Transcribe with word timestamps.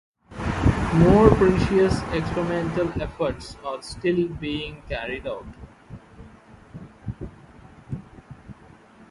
More 0.95 1.29
precise 1.29 2.01
experimental 2.11 2.87
efforts 2.99 3.55
are 3.63 3.83
still 3.83 4.27
being 4.29 4.81
carried 4.89 5.27
out. 5.27 5.45